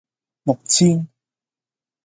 [0.47, 1.05] 六千